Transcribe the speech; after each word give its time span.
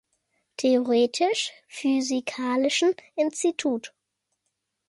Theoretisch-Physikalischen 0.57 2.95
Institut. 3.17 3.93